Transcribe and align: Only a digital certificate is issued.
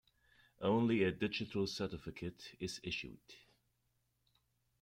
Only 0.63 1.03
a 1.03 1.11
digital 1.11 1.67
certificate 1.67 2.55
is 2.59 2.79
issued. 2.83 3.19